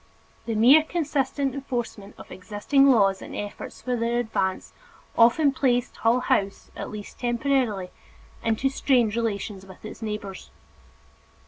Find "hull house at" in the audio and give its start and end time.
5.97-6.89